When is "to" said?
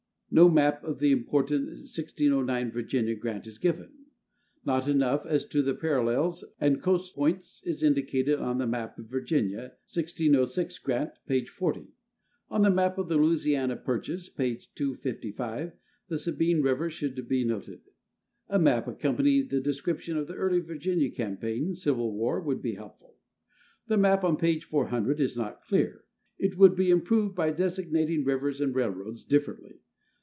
5.47-5.75